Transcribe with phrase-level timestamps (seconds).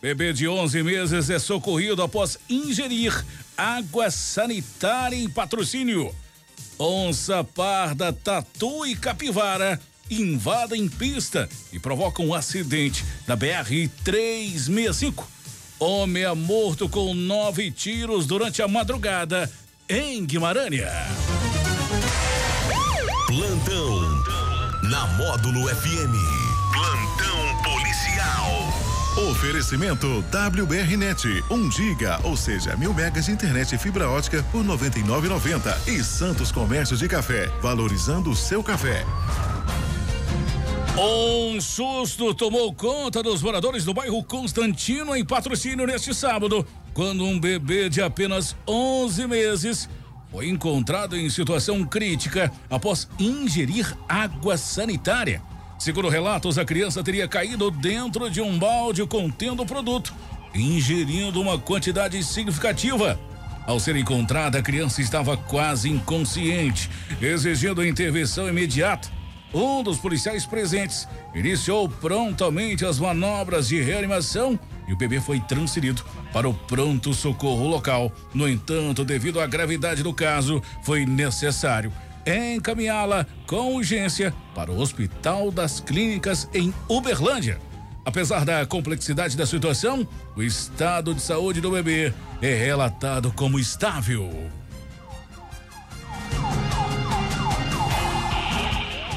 [0.00, 3.24] Bebê de 11 meses é socorrido após ingerir
[3.56, 6.14] água sanitária em patrocínio.
[6.78, 9.80] Onça parda, tatu e capivara
[10.10, 15.28] invadem pista e provocam um acidente na BR 365.
[15.78, 19.50] Homem é morto com nove tiros durante a madrugada
[19.88, 20.82] em Guimarães.
[23.26, 24.22] Plantão
[24.90, 26.37] na Módulo FM.
[29.18, 35.88] Oferecimento WBRnet, 1 giga, ou seja, mil megas de internet e fibra ótica por 99,90
[35.88, 39.04] e Santos Comércio de Café, valorizando o seu café.
[40.96, 47.40] Um susto tomou conta dos moradores do bairro Constantino em patrocínio neste sábado, quando um
[47.40, 49.88] bebê de apenas 11 meses
[50.30, 55.42] foi encontrado em situação crítica após ingerir água sanitária.
[55.78, 60.12] Segundo relatos, a criança teria caído dentro de um balde contendo o produto,
[60.52, 63.18] ingerindo uma quantidade significativa.
[63.64, 66.90] Ao ser encontrada, a criança estava quase inconsciente,
[67.22, 69.08] exigindo intervenção imediata.
[69.54, 76.02] Um dos policiais presentes iniciou prontamente as manobras de reanimação e o bebê foi transferido
[76.32, 78.12] para o pronto-socorro local.
[78.34, 81.92] No entanto, devido à gravidade do caso, foi necessário
[82.28, 87.58] encaminhá-la com urgência para o Hospital das Clínicas em Uberlândia.
[88.04, 94.30] Apesar da complexidade da situação, o estado de saúde do bebê é relatado como estável.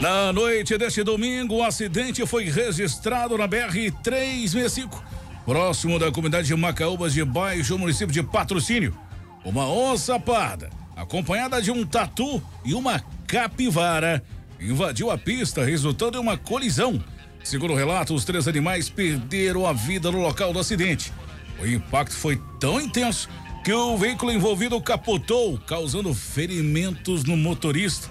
[0.00, 5.02] Na noite deste domingo, um acidente foi registrado na BR 365,
[5.44, 8.96] próximo da comunidade de Macaúbas de Baixo, município de Patrocínio.
[9.44, 14.22] Uma onça parda acompanhada de um tatu e uma capivara,
[14.60, 17.02] invadiu a pista, resultando em uma colisão.
[17.44, 21.12] Segundo o relato, os três animais perderam a vida no local do acidente.
[21.60, 23.28] O impacto foi tão intenso
[23.64, 28.08] que o veículo envolvido capotou, causando ferimentos no motorista.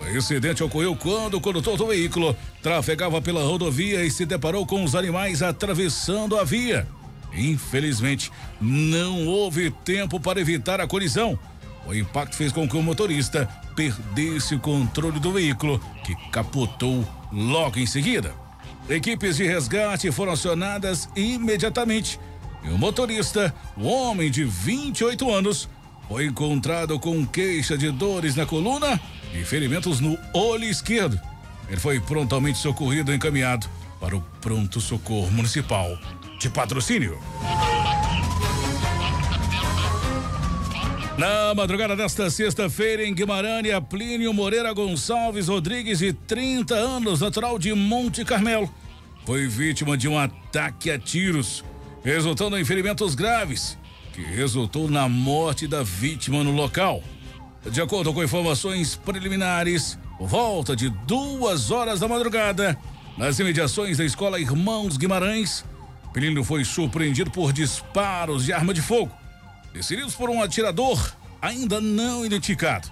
[0.00, 4.82] O incidente ocorreu quando o condutor do veículo trafegava pela rodovia e se deparou com
[4.82, 6.88] os animais atravessando a via.
[7.34, 11.38] Infelizmente, não houve tempo para evitar a colisão.
[11.86, 17.78] O impacto fez com que o motorista perdesse o controle do veículo, que capotou logo
[17.78, 18.34] em seguida.
[18.88, 22.18] Equipes de resgate foram acionadas imediatamente
[22.64, 25.68] e o motorista, um homem de 28 anos,
[26.08, 29.00] foi encontrado com queixa de dores na coluna
[29.34, 31.18] e ferimentos no olho esquerdo.
[31.68, 33.68] Ele foi prontamente socorrido e encaminhado
[33.98, 35.98] para o pronto socorro municipal
[36.38, 37.18] de patrocínio.
[41.18, 47.72] Na madrugada desta sexta-feira, em Guimarães, Plínio Moreira Gonçalves Rodrigues, de 30 anos, natural de
[47.74, 48.72] Monte Carmelo,
[49.26, 51.62] foi vítima de um ataque a tiros,
[52.02, 53.78] resultando em ferimentos graves,
[54.14, 57.02] que resultou na morte da vítima no local.
[57.70, 62.76] De acordo com informações preliminares, volta de duas horas da madrugada,
[63.18, 65.62] nas imediações da escola Irmãos Guimarães,
[66.14, 69.21] Plínio foi surpreendido por disparos de arma de fogo
[69.72, 72.90] Desferidos por um atirador ainda não identificado.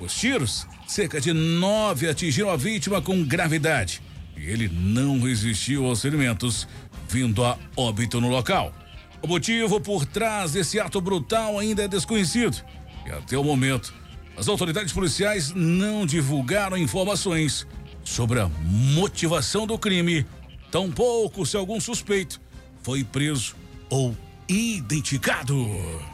[0.00, 4.02] Os tiros, cerca de nove, atingiram a vítima com gravidade
[4.36, 6.66] e ele não resistiu aos ferimentos,
[7.08, 8.74] vindo a óbito no local.
[9.22, 12.62] O motivo por trás desse ato brutal ainda é desconhecido
[13.06, 13.94] e até o momento
[14.36, 17.66] as autoridades policiais não divulgaram informações
[18.02, 20.26] sobre a motivação do crime,
[20.70, 22.40] tampouco se algum suspeito
[22.82, 23.54] foi preso
[23.88, 24.14] ou
[24.48, 26.13] identificado.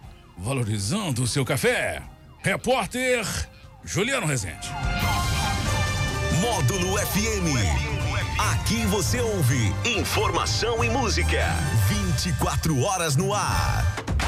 [0.37, 2.01] valorizando o seu café.
[2.41, 3.25] Repórter
[3.83, 4.69] Juliano Rezende.
[6.39, 8.01] Módulo FM.
[8.53, 11.45] Aqui você ouve informação e música.
[11.87, 13.85] 24 horas no ar.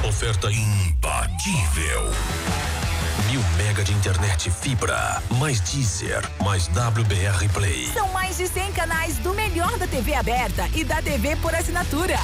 [0.08, 2.12] Oferta imbatível.
[3.32, 7.90] Mil mega de internet fibra, mais Deezer, mais WBR Play.
[7.94, 12.20] São mais de 100 canais do melhor da TV aberta e da TV por assinatura.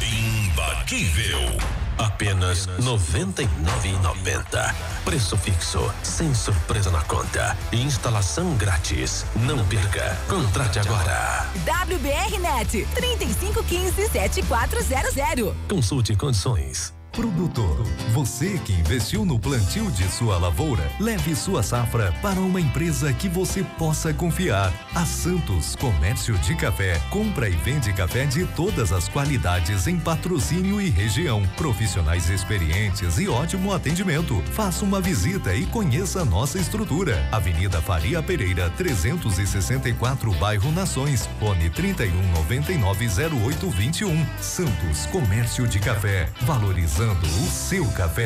[0.00, 1.85] Imbatível.
[1.98, 4.74] Apenas R$ 99,90.
[5.04, 7.56] Preço fixo, sem surpresa na conta.
[7.72, 9.24] Instalação grátis.
[9.36, 10.16] Não perca.
[10.28, 11.46] Contrate agora.
[11.64, 15.54] WBR Net 3515 7400.
[15.68, 16.95] Consulte condições.
[17.16, 17.82] Produtor,
[18.12, 23.26] você que investiu no plantio de sua lavoura, leve sua safra para uma empresa que
[23.26, 24.70] você possa confiar.
[24.94, 30.78] A Santos Comércio de Café compra e vende café de todas as qualidades em patrocínio
[30.78, 31.42] e região.
[31.56, 34.42] Profissionais experientes e ótimo atendimento.
[34.52, 37.26] Faça uma visita e conheça nossa estrutura.
[37.32, 41.26] Avenida Faria Pereira, 364, bairro Nações.
[41.40, 44.26] Fone 31 99 0821.
[44.38, 48.24] Santos Comércio de Café, valorizando o seu café.